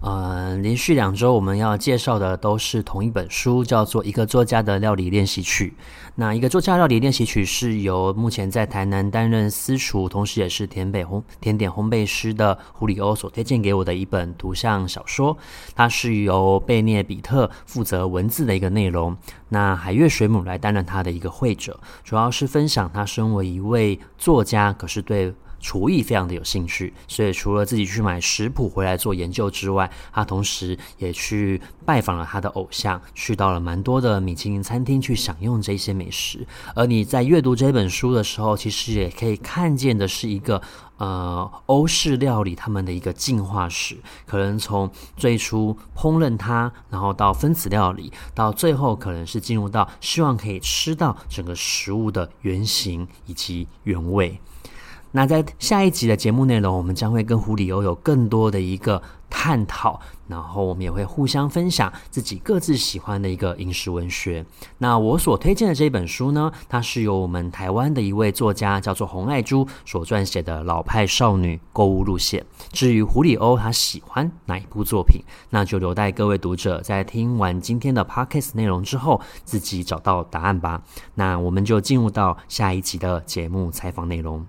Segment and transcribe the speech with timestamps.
[0.00, 5.74] 呃，连续两周我们要介绍的都是同一本书，叫做《一个作家的料理练习曲》。
[6.14, 15.36] 那一个作家料理练习曲是由目前在台南担任私厨，同时也是甜北烘甜点烘焙师的胡里欧所推荐给我的一本图像小说。
[15.74, 19.16] 它是由贝涅比特负责文字的一个内容，
[19.48, 25.34] 那海月水母来担任他的一个绘者，主要是分享他身为一位作家，可是对。
[25.60, 36.46] 厨艺非常的有兴趣，所以除了自己去买食谱回来做研究之外，他同时也去拜访了他的偶像，去到了蛮多的米其林餐厅去享用这些美食。
[36.74, 40.60] 而你在阅读这本书的时候，其实也可以看见的是一个
[40.98, 54.38] 呃欧式料理他们的一个进化史，可能从最初烹饪它，然后到分子料理，到最后可能是进入到希望可以吃到整个食物的原型以及原味。
[55.16, 64.44] 那在下一集的节目内容，我们将会跟胡里欧有更多的一个探讨，然后我们也会互相分享自己各自喜欢的一个饮食文学。
[64.76, 72.42] 那我所推荐的这本书呢，它是由我们台湾的一位作家叫做洪爱珠所撰写的《老派少女购物路线》。
[72.70, 80.82] 至于胡里欧他喜欢哪一部作品，那就留待各位读者在听完今天的 Podcast 内容之后自己找到答案吧。
[81.14, 84.46] 那我们就进入到下一集的节目采访内容。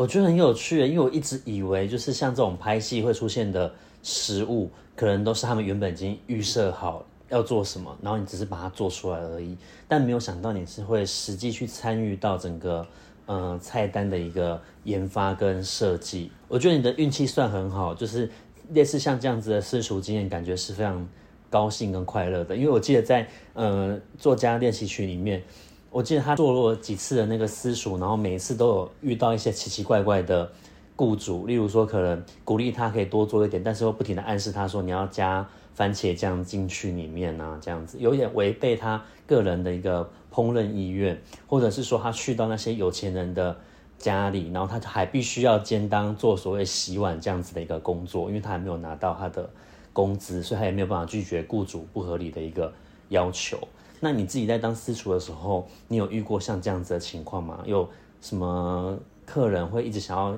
[0.00, 3.70] 我觉得很有趣，因为我一直以为就是像这种拍戏会出现的
[4.02, 9.54] 食物，可能都是他们原本已经预设好要做什么，然后你只是把它做出来而已。
[9.86, 12.86] 但没有想到你是会实际去参与到整个
[13.26, 16.32] 嗯、呃、菜单的一个研发跟设计。
[16.48, 18.30] 我觉得你的运气算很好，就是
[18.70, 21.06] 类似像这样子的私厨经验，感觉是非常
[21.50, 22.56] 高兴跟快乐的。
[22.56, 25.42] 因为我记得在嗯、呃、作家练习曲里面。
[25.90, 30.50] 我记得他做过几次的那个私塾，然后每一次都有遇到一些奇奇怪怪的
[30.94, 43.56] 雇主，例如说可能鼓励他可以多做一点，但是又不停的暗示他说，你要加番茄酱进去里面啊，这样子有点违背他个人的一个烹饪意愿，或者是说他去到那些有钱人的
[43.98, 49.50] 家里，然后他还必须要兼当做所谓洗碗这样子的一个工作，因为他还没有拿到他的
[49.92, 52.72] 工资，所以他也没有办法拒绝雇主不合理的一个
[53.08, 53.58] 要求。
[54.00, 57.62] 那你自己在当私厨的时候，你有遇过像这样子的情况吗？
[57.66, 57.88] 有
[58.20, 60.36] 什么客人会一直想要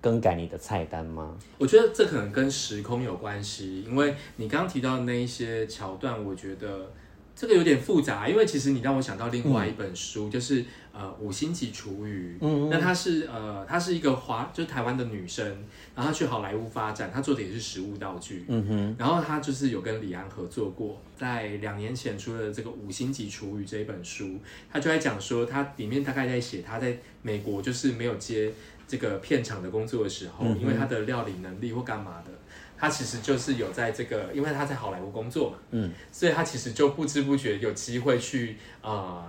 [0.00, 1.34] 更改你的菜单吗？
[1.56, 6.90] 我觉得这可能跟时空有关系，因为你刚刚提到的那一些桥段，我觉得。
[7.36, 12.38] 这个有点复杂，因为其实你让我想到另外一本书，嗯、就是呃五星级厨余。
[12.40, 15.46] 嗯，嗯，那她是呃她是一个华，就是台湾的女生，
[15.94, 18.46] 然后她去好莱坞发展，她做的也是食物道具。
[18.48, 24.38] 嗯哼，然后她就是有跟李安合作过，在两年前出了这个五星级厨余这一本书，
[24.72, 28.50] 她就在讲说，她里面大概在写她在美国就是没有接
[28.88, 32.30] 这个片场的工作的时候，嗯、因为她的料理能力或干嘛的。
[32.78, 39.24] 他其实就是有在这个，因为他在好莱坞工作嘛，嗯，所以他其实就不知不觉有机会去呃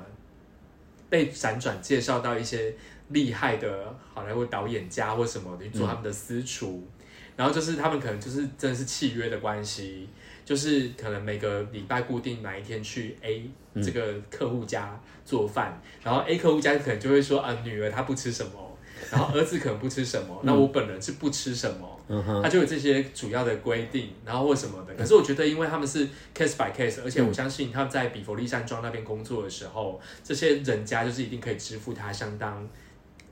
[1.10, 2.74] 被辗转介绍到一些
[3.10, 7.04] 厉害的好莱坞导演家或什么的去做他们的私厨，嗯、
[7.38, 10.10] 然后就是他们可能就是真的是契约的关系，
[10.44, 13.50] 就是可能每个礼拜固定哪一天去 A
[13.82, 18.77] 这个客户家做饭，嗯、然后 A 客户家可能就会说啊，女儿她不吃什么，
[19.12, 21.94] 然后儿子可能不吃什么，那我本人是不吃什么。
[22.42, 24.94] 他就有这些主要的规定，然后或什么的。
[24.96, 32.66] 可是我觉得，因为他们是 case by case，而且我相信他们在比佛利山庄那边工作的时候，这些人家就是一定可以支付他相当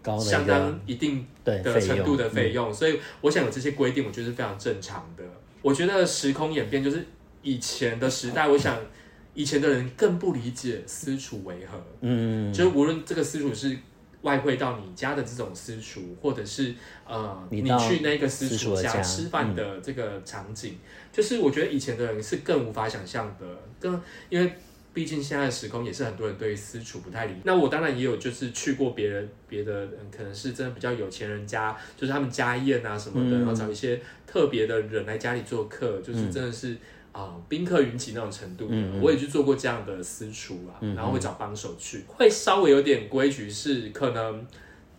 [0.02, 2.74] 高、相当一定的程度的费用。
[2.74, 5.24] 所以我想有这些规定，我觉得是非常正常的。
[5.62, 7.06] 我觉得时空演变就是
[7.44, 8.78] 以前的时代，我想
[9.34, 11.82] 以前的人更不理解私厨为何。
[12.02, 13.78] 嗯，就是无论这个私厨是。
[14.26, 16.74] 外汇到你家的这种私厨，或者是
[17.08, 20.80] 呃，你去那个私厨家吃饭的这个场景，嗯、
[21.14, 23.46] 就是我觉得以前的人是更无法想象的，
[23.80, 24.52] 更因为
[24.94, 27.40] 毕竟现在的时空也是很多人对于私厨不太理解。
[27.44, 36.76] 那我当然也有就是去过别人别的，可能是真的比较有钱人家，就是他们家宴啊什么的，嗯、然后找一些特别的人来家里做客，就是真的是。
[37.16, 44.46] 嗯啊，宾客云集那种程度，嗯嗯，我也去做过这样的私厨啊，然后会找帮手去，会稍微有点规矩，是可能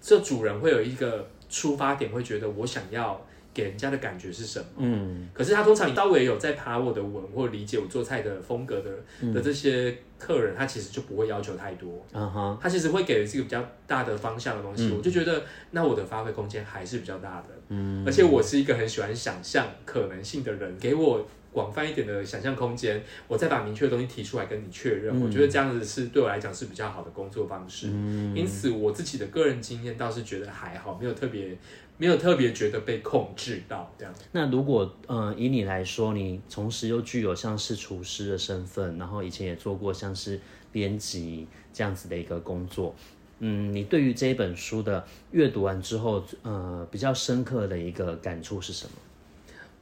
[0.01, 3.21] 这主人会有一个出发点，会觉得我想要
[3.53, 4.67] 给人家的感觉是什么。
[4.79, 8.91] 嗯，可是他通常稍微有在爬我的文或理解我做菜的风格的、
[9.21, 12.03] 嗯、的这些客人，他其实就不会要求太多。
[12.15, 15.43] 嗯哼，他其实会给的是一个比较大的方向的东西，嗯、我就觉得
[15.73, 17.49] 那我的发挥空间还是比较大的。
[17.69, 21.27] 嗯，而且我是一个很喜欢想象可能性的人，给我。
[21.57, 27.87] 广泛一点的想象空间，我再把明确的东西提出来跟你确认，嗯、我觉得这样子是对我来讲是比较好的工作方式。
[27.91, 31.57] 嗯、因此，我自己的个人经验倒是觉得还好，没有特别
[31.97, 34.13] 没有特别觉得被控制到这样。
[34.33, 40.39] 那如果呃以你来说，你同时又具有像是厨师的身份，然后以前也做过像是
[40.71, 42.95] 编辑这样子的一个工作，
[43.39, 48.91] 嗯，你对于这一本书的阅读完之后，呃，比较深刻的一个感触是什么？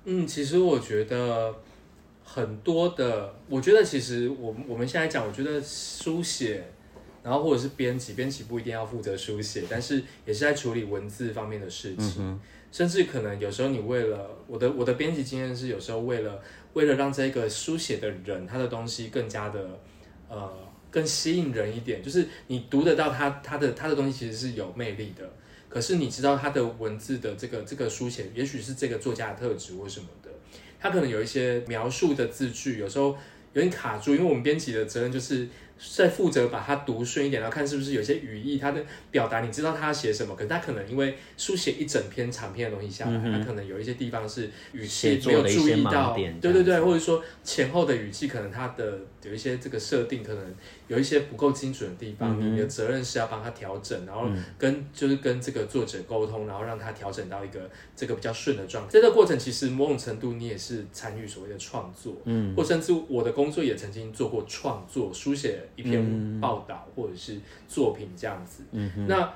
[0.06, 1.54] 嗯，其实我觉得
[2.22, 6.62] 很多的，我觉得其实我我们现在讲，我觉得书写，
[7.22, 12.40] 然后或者是编辑，编辑不一定要负责书写，但是也是在处理文字方面的事情，嗯、
[12.70, 16.38] 甚至可能有时候你为了我的我的编辑经验是，有时候为了
[16.74, 19.80] 为了让这个书写的人他的东西更加的
[20.28, 20.52] 呃
[20.90, 25.30] 更吸引人一点，就是你读得到他他的他的东西其实是有魅力的。
[25.74, 30.30] 可是你知道他的文字的这个这个书写，也许是这个作家的特质或什么的，
[30.78, 33.16] 他可能有一些描述的字句，有时候
[33.54, 35.48] 有点卡住，因为我们编辑的责任就是。
[35.96, 50.54] 在负责把它读顺一点，然后看是不是有些语义，它的表达你知道他写什么，可是他可能因为书写一整篇长篇的东西下来，他、可能有一些地方是语气没有注意到，对对对，或者说前后的语气可能他的有一些这个设定可能
[50.88, 54.28] 有一些不够精准的地方，嗯、你的责任是要帮他调整，然后
[54.58, 58.90] 跟、嗯、就是跟这个作者沟通，然后让他调整到一个这个比较顺的状态。
[58.90, 65.60] 这个过程其实某种程度你也是参与所谓的创作，嗯，或甚至我的工作也曾经做过创作书写。
[65.76, 68.62] 一篇报道或者是作品这样子，
[69.08, 69.32] 那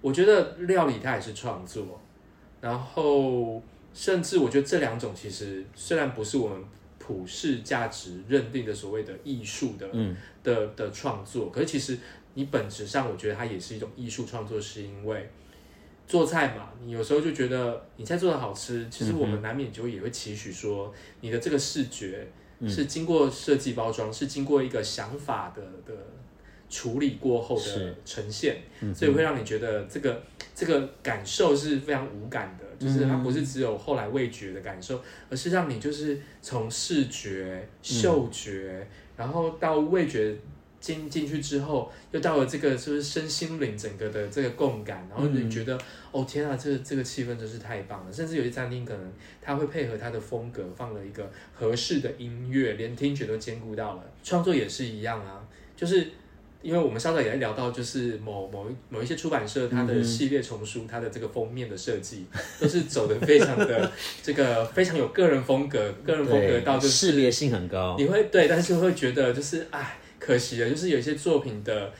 [0.00, 2.00] 我觉得料理它也是创作，
[2.60, 3.62] 然后
[3.92, 6.58] 甚至我觉得这两种其实虽然不是我们
[6.98, 11.98] 普世价值认定的所谓的艺术的、嗯、的的创作，可是其实
[12.34, 15.28] 你本质上我觉得它也是一种艺术创作，是因为
[16.06, 22.28] 做菜嘛，你有时候就觉得你菜做的好吃，其实我们难免就也会期许说你的这个视觉。
[22.68, 25.98] 是经过设计包装，是经过一个想法的的
[26.68, 30.22] 处理过后的呈现，嗯、所以会让你觉得这个
[30.54, 38.86] 这个感受是非常无感的，就是它不是只有后来味觉的感受，嗯、而是让你就是从视觉、嗅觉，嗯、
[39.16, 40.36] 然后到味觉。
[40.82, 45.80] 进进去之后，又到了这个就是身心灵整个的这个共感，然后你觉得、嗯、
[46.10, 48.12] 哦天啊，这个这个气氛真是太棒了。
[48.12, 54.02] 甚至有些餐厅可能他会配合他的风格，放了一个合适的音乐，连听觉都兼顾到了。
[54.24, 55.46] 创作也是一样啊，
[55.76, 56.08] 就是
[56.62, 62.26] 因为我们稍早也在聊到，就是某某某一些出版社它的系列丛书，它的这个封面的设计
[62.58, 67.94] 都是走的非常的 这个非常有个人风格，个人风格到就是识别性很高。
[67.96, 69.98] 你会对，但是会觉得就是哎。
[70.24, 71.92] 可惜了，就是有一些作品的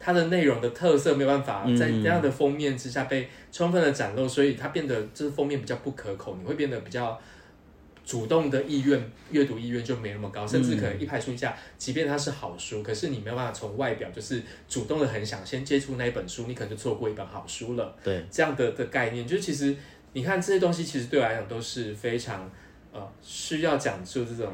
[0.00, 7.16] 它的内容的特色没有办法在这样的封面之下被充分的展露，嗯、所以它变得就是封面比较不可口，你会变得比较
[8.04, 17.96] 主动的意愿阅读意愿就没那么高，甚至可能一排书架，即便它是好书，可是你没有办法从外表就是主动的很想先接触那一本书，你可能就错过一本好书了。
[18.02, 19.76] 对，这样的的概念，就其实
[20.14, 22.50] 你看这些东西，其实对我来讲都是非常
[22.92, 24.52] 呃需要讲究这种。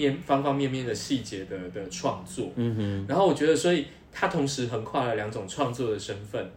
[0.00, 6.50] 面方方面面的细节的的创作，嗯哼，然后我觉得，所以他同时横跨了两种创作的身份，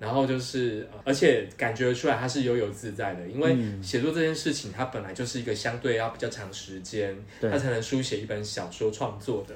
[0.00, 9.54] 然后就是，而且感觉出来他是悠游自在的，因为写作这件事情，它本来就是一个相对要比较长时间，他才能书写一本小说创作的。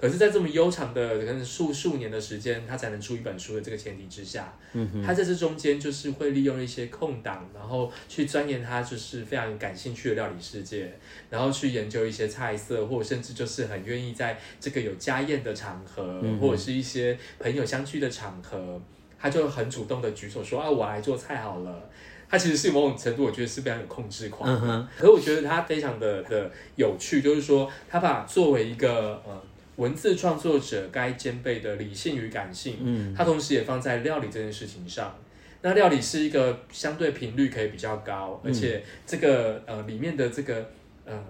[0.00, 10.96] 可是，在这么悠长的可能数数年的时间，他才能出一本书的这个前提之下，嗯哼，他在这中间就是会利用一些空档，然后去钻研他就是非常感兴趣的料理世界，
[11.28, 18.80] 然后去研究一些菜色，或者甚至就是很愿意在这个有家宴的场合，嗯、或者是一些朋友相聚的场合，
[19.18, 21.90] 他就很主动的举手说啊，我来做菜好了。
[22.30, 24.60] 他其实是某种程度，我觉得是非常有控制狂的。
[24.60, 29.42] 嗯、哼可是我觉得他非常的的有趣，就是说他把作为一个呃。
[29.78, 35.16] 文字创作者该兼备的理性与感性，嗯，他同时也放在料理这件事情上。
[35.62, 40.70] 那料理是一个相对频率可以比较高，而且这个呃里面的这个
[41.04, 41.20] 呃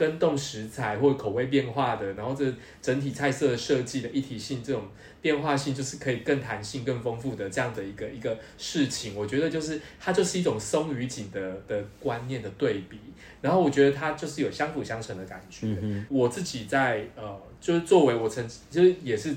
[0.00, 4.82] 呃更动食材或口味变化的，然后这整体菜色设计的一体性，这种
[5.20, 9.14] 变化性就是可以更弹性、更丰富的这样的一个一个事情。
[9.14, 12.98] 我觉得就是它就是一种松与紧的的观念的对比。
[13.42, 15.66] 然后我觉得它就是有相辅相成的感觉。
[15.66, 17.38] 嗯、我自己在呃。
[17.60, 19.36] 就是作为我曾，就是也是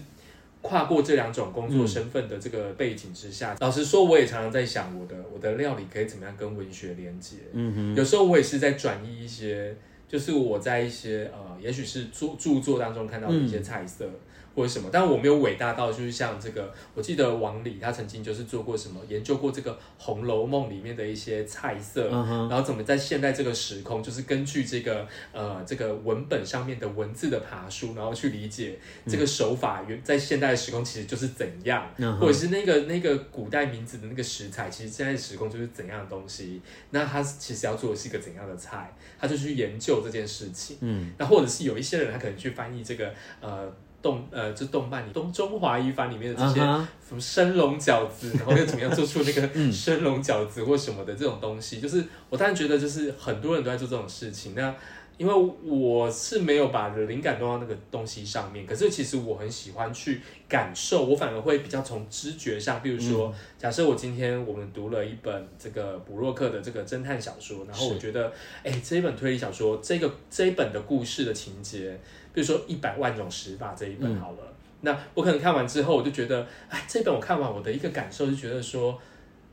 [0.62, 7.36] 跨过这两种工作身份的这个背景之下，嗯、老实说，我也常常在想，我的我的料理可以怎么样跟文学连接。
[7.52, 9.76] 嗯哼，有时候我也是在转移一些，
[10.14, 14.08] 就是我在一些呃，也许是著著作当中看到的一些菜色。
[14.54, 43.74] 嗯或者什么，但我没有伟大到就是像这个，我记得王里他曾经就是做过什么研究过这个《红楼梦》里面的一些菜色，然后怎么在现在这个时空，就是根据这个呃这个文本上面的文字的爬梳，然后去理解这个手法原在现代的时空其实就是怎样，或者是那个那个古代名字的那个食材，其实现在的时空就是怎样的东西，那他其实要做的是一个怎样的菜，他就去研究这件事情，嗯，那或者是有一些人他可能去翻译这个呃。
[44.04, 54.54] 动呃，就动漫里，东中华一番里面的这些什么生龙饺子，然后又怎么样做出那个 生龙饺子或什么的这种东西，就是我当然觉得就是很多人都在做这种事情。
[54.56, 54.76] 那
[55.16, 55.34] 因为
[55.64, 60.20] 我是没有把灵感弄到那个东西上面，可是其实我很喜欢去
[60.50, 68.34] 感受，我反而会比较从知觉上，比如说，假设我今天我们读了一本这个布洛克的这个侦探小说，然后我觉得，
[68.64, 71.98] 哎是，这一本推理小说，这个这一本的故事的情节。
[72.34, 79.00] 比如说一百万种死法这一本好了，嗯、那我可能看完之后，我就觉得，哎，这本我看完我的一个感受就觉得说，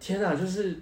[0.00, 0.74] 天哪，就是，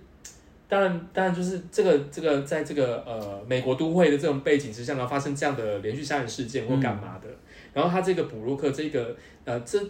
[0.68, 7.36] 当然当然就是这个这个在这个呃美国都会的这种背景之下，然后发生这样的连续杀人事件或干嘛的，嗯、
[7.74, 9.80] 然后他这个布鲁克这个呃这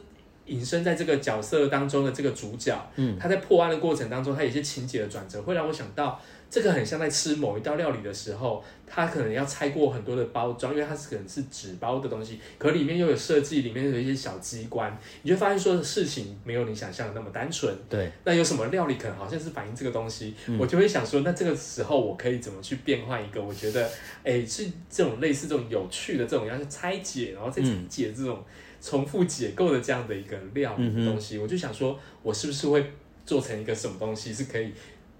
[0.46, 6.18] 隐身在这个角色当中的这个主角，嗯，他在破案的过程当中，他有一些情节的转折，会让我想到。
[6.50, 17.76] 这个很像在吃某一道料理的时候，它可能要拆过很多的包装，因为它是可能是纸包的东西，可里面又有设计，里面有一些小机关，你就发现说事情没有你想象的那么单纯。
[17.88, 23.43] 对，那有什么料理可能好像是反映这个东西，嗯、我就会想说，那这个时候我可以怎么去变换一个？
[23.43, 23.90] 我觉得，
[24.25, 28.43] 哎，是这种类似这种有趣的这种，要去拆解，然后再拆解这种
[28.81, 32.90] 重复解构的这样的一个料理的东西，嗯、我就想说，我是不是会
[33.26, 34.73] 做成一个什么东西是可以。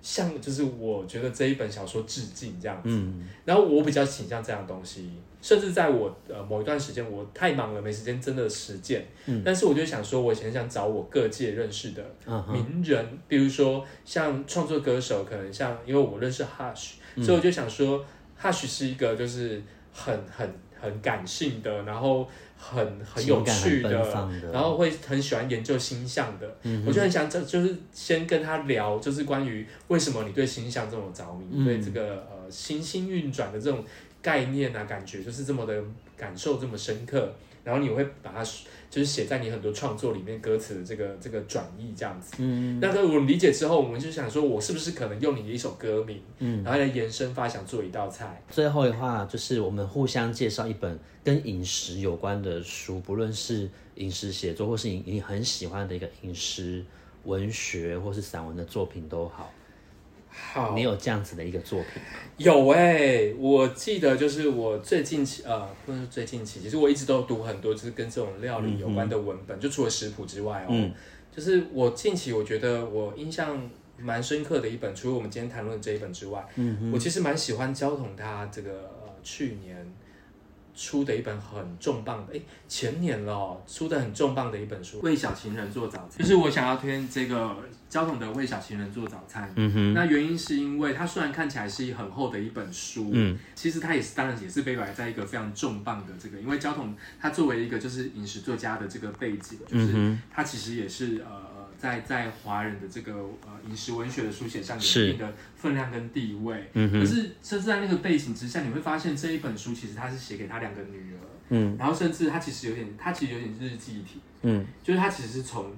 [0.09, 5.12] 像就是我觉得这一本小说致敬这样子，嗯、然后我比较倾向这样的东西，
[5.43, 12.03] 甚至在我呃某一段时间我太忙了没时间真的实践，嗯、但是我就想说，我以前想找我各界认识的
[12.50, 18.03] 名人，嗯、比如说像创作歌手，可能像因为我认识 Hush，、嗯、所以我就想说
[18.41, 19.62] Hush 是一个就是
[19.93, 20.50] 很很
[20.81, 22.27] 很感性的，然后。
[22.59, 24.53] 很很有趣的，的。
[24.53, 33.85] 然后会很喜欢研究星象的，嗯、我就很想这就是先跟他聊，就是关于为什么你对星象这么着迷，嗯、对这个呃行星运转的这种
[34.21, 35.83] 概念啊，感觉就是这么的
[36.17, 37.33] 感受这么深刻，
[37.65, 38.45] 然后你会把它。
[38.90, 48.42] 就是写在你很多创作里面歌词的这个这个转译这样子，嗯，那个我理解之后，我们就想说，我是不是可能用你的一首歌名，嗯，然后来延伸发想做一道菜。
[48.50, 56.83] 最后的话就是我们互相介绍一本跟饮食有关的书，不论是饮食写作，或是你你很喜欢的一个饮食
[57.25, 59.52] 文学或是散文的作品都好。
[60.31, 62.09] 好，你有这样子的一个作品吗？
[62.37, 70.93] 有哎、欸，我记得就是我最近期呃，不是最近期，其实我一直都读很多就是跟这种料理有关的文本，嗯、就除了食谱之外哦，嗯、
[71.35, 73.69] 就是我近期我觉得我印象
[73.99, 78.71] 蛮深刻的一本，除了我们今天谈论的这一本之外，嗯哼，我其实蛮喜欢焦桐他这个
[79.03, 79.87] 呃去年。
[80.79, 87.57] 出的一本很重磅的，哎，前年了，出的很重磅的一本书，为小情人做早餐，就是我想要推荐这个
[87.89, 89.53] 焦桐的为小情人做早餐。
[89.57, 101.58] 嗯哼，那原因是因为它虽然看起来是很厚的一本书，嗯，其实它也是当然也是被摆在一个非常重磅的这个，因为焦桐他作为一个就是饮食作家的这个背景，就是他其实也是呃。
[101.79, 107.01] 在在华人的这个呃饮食文学的书写上有一定的分量跟地位，嗯、哼。
[107.01, 111.19] 可是甚至在那个背景之下，你会发现这一本书其实他是写给他两个女儿，
[111.51, 115.73] 嗯，然后甚至他其实有点，他其实有点日记体，嗯，就是他其实是从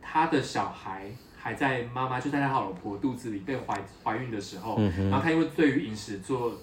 [0.00, 5.10] 他的小孩还在妈妈就在他老婆肚子里被怀怀孕的时候，嗯、哼。
[5.10, 6.56] 然后他因为对于饮食做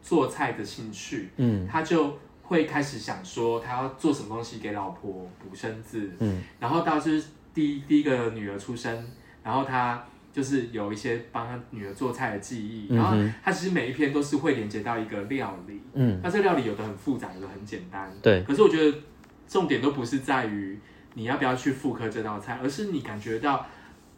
[0.00, 7.24] 做菜的兴趣，嗯，他就会开始想说他要做什么东西给老婆补身子，嗯，然后到就是。
[7.54, 9.06] 第一第一个女儿出生，
[9.44, 18.42] 然后他就是有一些帮他女儿做菜的记忆，然后他其实每一篇都是会连接到一个料理，嗯，那这料理有的很复杂，有的很简单，对。
[18.42, 18.98] 可是我觉得
[19.46, 20.76] 重点都不是在于
[21.14, 23.64] 你要不要去复刻这道菜，而是你感觉到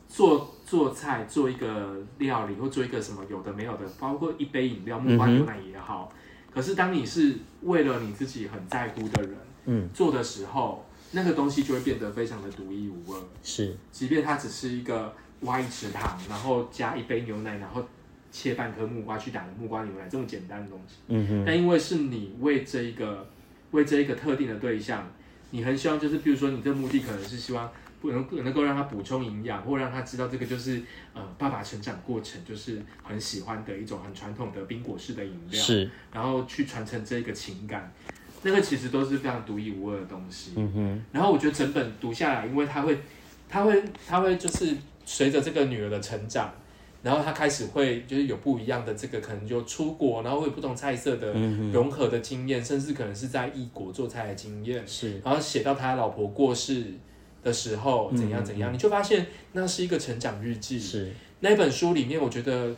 [0.09, 6.11] 做做菜做一个料理或做一个什么有的没有的，包括一杯饮料木瓜牛奶也好，
[6.51, 10.86] 可是当你是为了你自己很在乎的人，嗯，做的时候。
[11.13, 13.23] 那个东西就会变得非常的独一无二。
[13.43, 17.87] 是，即便它只是一个挖一池塘，然后加一杯牛奶，然后
[18.31, 20.97] 切半颗木瓜去打的木瓜牛奶这么简单的东西。
[21.09, 21.45] 嗯哼。
[21.47, 23.29] 但因为是你为这一个
[23.71, 25.11] 为这一个特定的对象
[25.51, 27.71] 你很希望就是，比如说你的目的可能是希望
[28.01, 30.83] 不能能够让他补充营养，或让他知道这个就是
[31.15, 37.91] 呃爸爸成长过程就是很喜欢的一种很传统的冰果式的饮料，是，然后去传承这个情感，
[38.47, 40.53] 那个其实都是非常独一无二的东西。
[40.57, 41.05] 嗯哼。
[41.13, 42.97] 然后我觉得整本读下来，因为他会，
[43.49, 44.75] 他会，他会就是
[45.05, 46.53] 随着这个女儿的成长。
[47.03, 51.33] 然后他开始会就是有不一样的这个可能就出国，然后会有不同菜色的
[51.71, 54.83] 融合的经验，嗯、甚至可能是在异国做菜的经验。
[54.89, 56.95] 是，然后写到他老婆过世
[57.45, 60.81] 的时候怎样怎样，嗯、你就发现那是一个成长日记。
[60.81, 62.75] 是，那本书里面，我觉得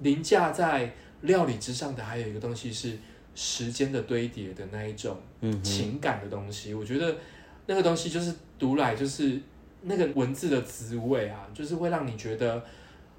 [0.00, 0.92] 凌驾在
[1.22, 2.96] 料理之上的还有一个东西是
[3.42, 5.16] 时间的堆叠的那一种
[5.62, 6.72] 情感的东西。
[6.72, 7.16] 嗯、我觉得
[7.64, 9.40] 那个东西就是读来就是
[9.82, 12.62] 那个文字的滋味啊，就是会让你觉得。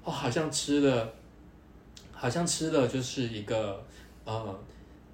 [0.04, 1.12] 哦，好像吃了，
[2.10, 3.80] 好像吃了，就是一个
[4.24, 4.60] 呃，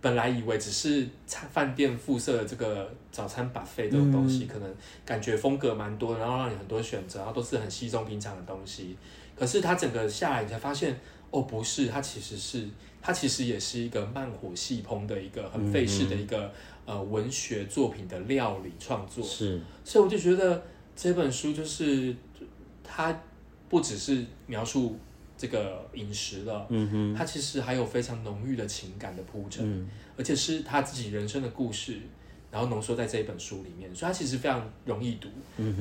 [0.01, 4.75] 本来以为只是餐饭店附设的这个早餐 buffet 这种东西，嗯、可能
[5.05, 8.97] 感觉风格蛮多，然后让你很多选择，然后都是很稀松平常的东西。
[9.37, 10.99] 可是它整个下来，你才发现，
[11.31, 12.69] 哦，不是，它其实是，
[13.01, 16.53] 它其实也是一个慢火细烹的一个很费事的一个、
[16.87, 19.25] 嗯、呃文学作品的料理创作。
[19.25, 20.63] 是，所以我就觉得
[20.97, 22.15] 这本书就是
[22.83, 23.19] 它。
[23.71, 24.99] 不只是描述
[25.37, 32.01] 这个饮食了，嗯哼，它其实还有非常浓郁的情感的铺陈，嗯、而且是他自己人生的故事，
[32.51, 35.29] 然后浓缩在这一本书里面，所以他其实非常容易读，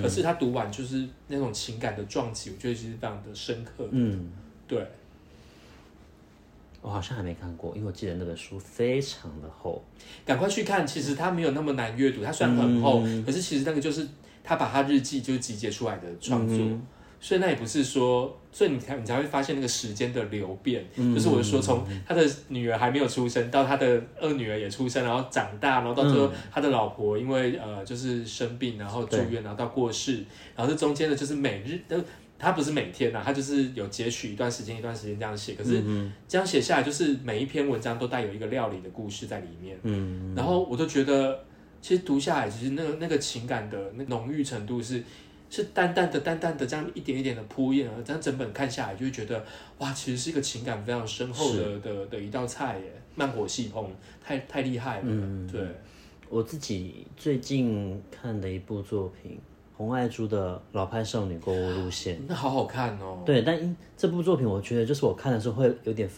[0.02, 4.30] 可是他读完就是那种情感的撞击，我觉得其实非常的深刻，嗯，
[4.68, 4.86] 对。
[6.88, 9.84] 我好像还没看过，因为我记得那本书非常的厚，
[10.26, 10.88] 赶快去看。
[10.88, 14.08] 其实它没有那么难阅读，它虽然很厚，嗯、可是其实那个就是
[14.42, 16.58] 他把他日记就集结出来的创作。
[16.58, 16.82] 嗯
[17.20, 30.24] 所以那也不是说，所以你才你才会发现那个时间的流变，嗯、就是我说从他的女儿还没有出生到他的二女儿也出生，然后长大，然后到最后他的老婆因为呃就是生病，然后住院，然后到过世，
[30.56, 31.98] 然后这中间的就是每日都
[32.40, 35.84] 他不是每天呐，他就是有截取一段时间一段时间这样写，可是
[36.28, 41.44] 这样写下来就是每一篇文章都带有一个料理的故事在里面，嗯，然后我都觉得
[41.82, 45.04] 其实读下来其实那个那个情感的那浓郁程度是。
[45.50, 49.46] 是淡淡的、淡淡的这样一点一点的铺垫啊，这样整本看下来就会觉得，
[49.78, 53.88] 哇，其实是一个情感非常深厚的的的一道菜耶，慢火细烹，
[54.22, 55.04] 太太厉害了。
[55.06, 55.62] 嗯，对。
[56.28, 59.40] 我自己最近看的一部作品，
[59.78, 63.22] 洪爱珠的《老派少女购物路线》，那好好看哦。
[63.24, 66.10] 对，但这部作品我觉得就是我看的时候会有点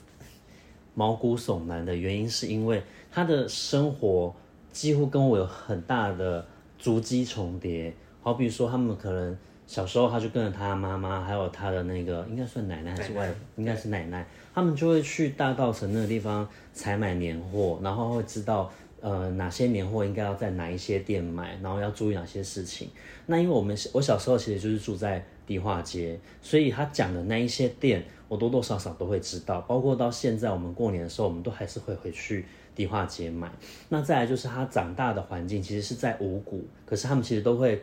[0.95, 4.33] 毛骨悚然的原因，是因为她的生活
[4.71, 6.45] 几乎跟我有很大的
[6.77, 7.93] 足迹重叠。
[8.21, 22.89] 好比说，他们可能小时候他就跟着他妈妈，还有他的那个应该算奶奶还是外，奶奶应该是奶奶，他们就会去大稻城那个地方采买年货，然后会知道呃哪些年货应该要在哪一些店买，然后要注意哪些事情。
[23.25, 32.45] 那因为我们我小时候其实就是住在迪化街，所以他讲的那一些店，我多多少少都会知道，包括到现在我们过年的时候，我们都还是会回去。
[32.75, 33.51] 迪化街买。
[33.89, 37.81] 那再来就是他长大的环境其实是在五股，可是他们其实都会。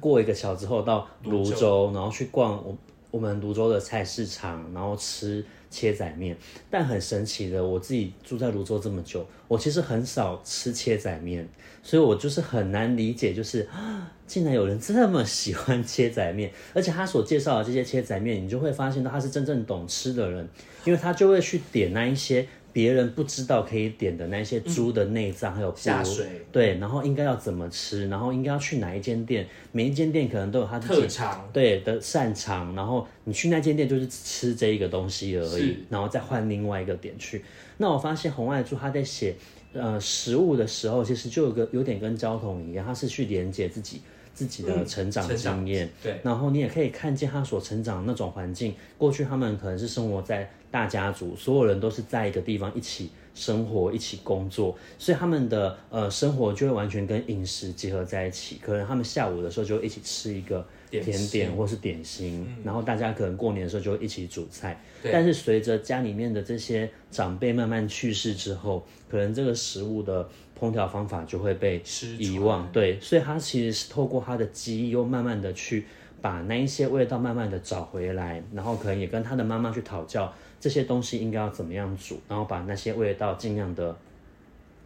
[0.00, 2.76] 过一个桥之后到泸，州然后去逛我
[3.10, 6.36] 我们泸州的菜市场，然后吃切仔面。
[6.70, 11.48] 但很神奇的，我自己住在泸州这么久，我其实很少吃切仔面，
[11.82, 13.68] 所以我就是很难理解，就是，
[14.26, 16.52] 竟然有人这么喜欢切仔面。
[16.74, 20.48] 而且他所介绍的这些切仔面，你就会发现到他是真正懂吃的人，
[20.84, 22.46] 因为他就会去点那一些。
[22.72, 37.44] 别人不知道可以点的那些猪的内脏，还有下水，对，然后应该要怎么吃，然后应该要去哪一间店，每一间店可能都有它的特长，对的擅长，然后你去那间店就是吃这一个东西而已，然后再换另外一个点去。
[37.78, 39.34] 那我发现红爱珠他在写
[39.72, 44.00] 呃食物的时候，其实就有个有点跟交通一样，他是去连接自己。
[44.34, 48.72] 自己的成长经验，嗯、对，然后你也可以看见他所成长的那种环境。
[48.96, 58.58] 过去他们可能是生活在大家族，所有人都是在一个地方一起生活、一起工作，所以他们的呃生活就会完全跟饮食结合在一起。
[58.62, 64.80] 可能他们下午的时候就一起吃一个甜点或是点心，嗯、然后大家可能过年的时候就一起煮菜。
[65.02, 70.28] 对但是随着家里面的这些长辈慢慢去世之后，可能这个食物的。
[70.60, 71.80] 烹调方法就会被
[72.18, 75.86] 遗忘，对，所以他其实是透过他的记忆，又慢慢的去
[76.20, 83.96] 把那一些味道慢慢的找回来，然后可能也跟他的妈妈去讨教这些东西应该要怎么样煮，然后把那些味道尽量的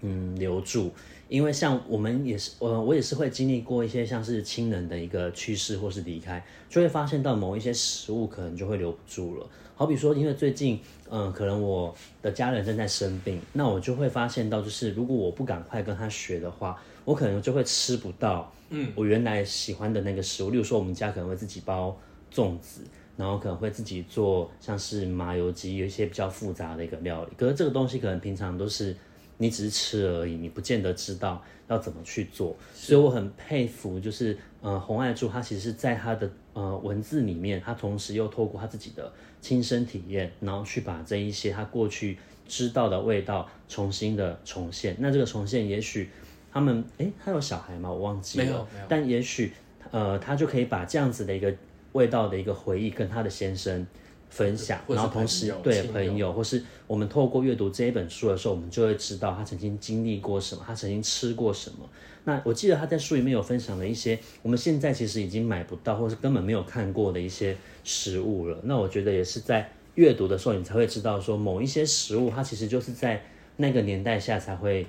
[0.00, 0.92] 嗯留住，
[1.28, 9.46] 因为像我们也是，我我也是会经历过一些像是亲人的一个去世或是离开，就会发现到某一些食物可能就会留不住了。
[9.74, 10.78] 好比说，因为最近，
[11.11, 20.50] 嗯，可能我的家人正在生病，那我就会发现到，就是如果我不赶快跟他学的话，我可能就会吃不到，嗯，我原来喜欢的那个食物。
[20.50, 21.98] 例如说，我们家可能会自己包
[22.32, 22.82] 粽子，
[23.22, 27.30] 然后可能会自己做像是麻油鸡，有一些比较复杂的一个料理。
[27.37, 28.96] 可是这个东西可能平常都是
[29.38, 32.56] 你只是吃而已，你不见得知道要怎么去做。
[32.74, 42.18] 所以我很佩服，就是呃，红爱柱他其实是在他的呃文字里面，他同时又透过他自己的亲身体验，然后去把这一些他过去。
[42.44, 46.11] 知道的味道重新的重现，那这个重现也许
[46.52, 47.90] 他们诶，他有小孩吗？
[47.90, 48.44] 我忘记了。
[48.44, 48.87] 没有，没有。
[48.88, 49.52] 但也许
[49.90, 51.54] 呃，他就可以把这样子的一个
[51.92, 53.87] 味道的一个回忆跟他的先生
[54.28, 61.88] 分享，然后同时对朋友，或是我们透过阅读这一本书的时候，我们就会知道他曾经经历过什么，他曾经吃过什么。
[62.24, 68.59] 那我记得他在书里面有分享了一些我们现在其实已经买不到，或是根本没有看过的一些食物了。
[68.64, 69.70] 那我觉得也是在。
[69.94, 73.22] 阅读的时候，你才会知道说某一些食物，它其实就是在
[73.59, 74.87] 那个年代下才会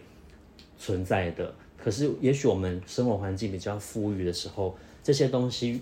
[0.78, 1.54] 存在的。
[1.78, 5.82] 可是，也许我们生活环境比较富裕的时候，这些东西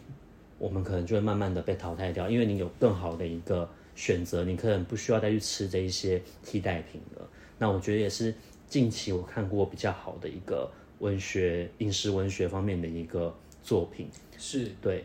[0.62, 7.28] 我们可能就会慢慢的被淘汰掉，因为你有更好的一个选择，你可能不需要再去吃这一些替代品了。
[7.58, 8.32] 那我觉得也是
[8.68, 10.70] 近期我看过比较好的一个
[11.00, 14.08] 文学、饮食文学方面的一个作品。
[14.38, 15.04] 是对，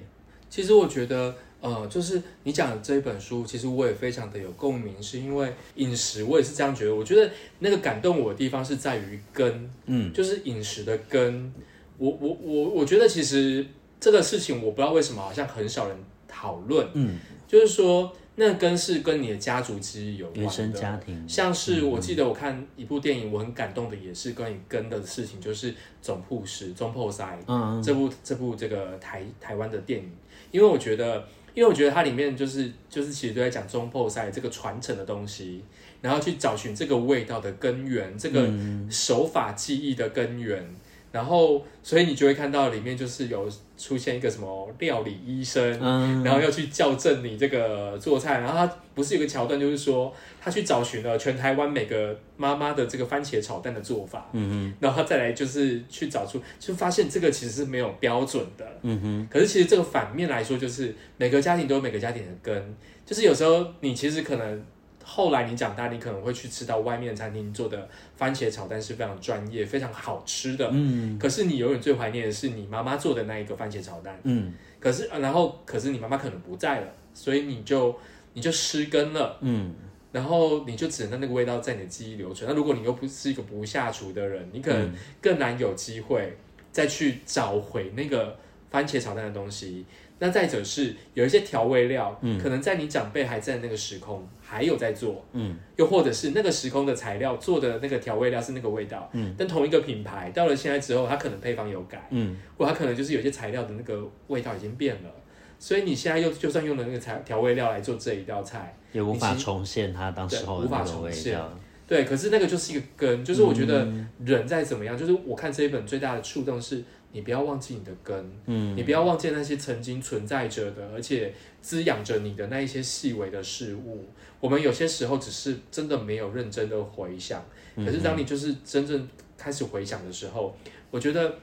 [0.51, 1.35] 其实我觉得。
[1.59, 6.95] 呃，就是你讲的这一本书，其实我也非常的有共鸣，是因为饮食，我也是这样觉得。
[6.95, 7.29] 我觉得
[7.61, 11.53] 那个感动我的地方是在于根，嗯，就是饮食的根。
[11.97, 13.67] 我我我我觉得其实
[14.01, 15.97] 这个事情，我不知道为什么好像很少人
[16.29, 21.29] 讨论，嗯，就是说那根是跟你的家族记忆有关的，原生家庭。
[21.29, 30.11] 像是我记得我看一部电影，我很感动的也是关于根的事情，就是总铺师总铺塞，嗯，这部这部这个台台湾的电影，
[30.51, 31.27] 因为我觉得。
[31.57, 35.65] 因为我觉得它里面就是就是其实都在讲中破赛这个传承的东西，
[36.03, 38.47] 然后去找寻这个味道的根源，这个
[38.91, 40.63] 手法技艺的根源。
[41.13, 48.41] 然后，所以你就会看到里面就是有出现一个什么料理医生，嗯、然后要去校正你这个做菜。
[48.41, 59.29] 然后他不是有个桥段，就是说他去找寻了全台湾每个妈妈的这个番茄炒蛋的做法，嗯哼，然后他再来就是去找出，就发现这个其实是没有标准的，嗯哼。
[59.31, 64.65] 可是其实这个反面来说，就是每个家庭都有每个家庭的根，就是有时候你其实可能。
[65.09, 70.69] 后来你长大，你可能会去吃到外面餐厅做的番茄炒蛋是非常专业、非常好吃的。
[70.73, 74.19] 嗯，可是你永远最怀念的是你妈妈做的那一个番茄炒蛋。
[74.25, 77.97] 嗯，可是然后可是你妈妈可能不在了，所以你就
[78.33, 79.39] 你就失根了。
[79.43, 79.73] 嗯，
[80.11, 82.51] 然后你就只能让那个味道在你的记忆留存。
[82.51, 84.93] 那如果你又不是一个不下厨的人，你可能
[85.23, 86.37] 更难有机会
[86.73, 88.37] 再去找回那个
[88.73, 89.87] 番茄炒蛋的东西。
[90.19, 105.11] 那再者是有一些调味料，嗯，可能在你长辈还在那个时空，还有在做，嗯，又或者是那个时空的材料做的那个调味料是那个味道，嗯，但同一个品牌到了现在之后，它可能配方有改，嗯，或它可能就是有些材料的那个味道已经变了，
[105.59, 111.59] 所以你现在又就算用了那个材调味料来做这一道菜，也无法重现它当时候的那个味道。
[111.89, 113.87] 对，可是那个就是一个根，就是我觉得
[114.25, 124.05] 人在怎么样，嗯、就是我看这一本最大的触动是，你不要忘记你的根，嗯，你不要忘记那些曾经存在着的，而且滋养着你的那一些细微的事物。
[124.39, 127.43] 我们有些时候只是真的没有认真的回想，
[127.77, 130.55] 可是当你就是真正开始回想的时候，
[130.91, 131.39] 我觉得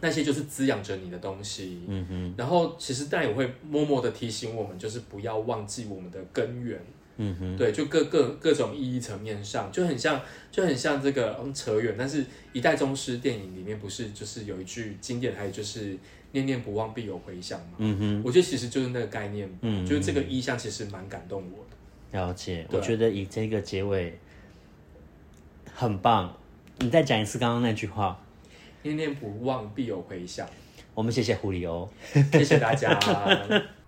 [0.00, 2.34] 那些就是滋养着你的东西，嗯哼。
[2.36, 6.80] 然后其实但也会默默的提醒我们，就是不要忘记我们的根源。
[7.16, 11.94] 嗯哼，对，就各各各种意义层面上，就很像，就很像这个，嗯，扯远。
[11.96, 15.96] 但是一代宗师电影里面不是就是有一句经典，还有就是
[16.32, 17.76] 念念不忘必有回响嘛。
[17.78, 22.18] 嗯哼，我觉得其实就是那个概念，嗯，就是这个意象其实蛮感动我的。
[22.18, 24.18] 了解，我觉得以这个结尾
[25.72, 26.36] 很棒。
[26.78, 28.20] 你再讲一次刚刚那句话，
[28.82, 30.48] 念念不忘必有回响。
[30.92, 31.88] 我们谢谢狐狸哦，
[32.32, 32.98] 谢谢大家。